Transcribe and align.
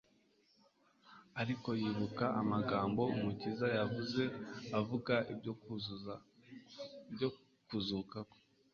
Ariko 1.41 1.69
yibuka 1.81 2.25
amagambo 2.41 3.01
Umukiza 3.15 3.67
yavuze 3.77 4.23
avuga 4.79 5.13
ibyo 7.17 7.31
kuzuka 7.69 8.19
kwe. 8.29 8.39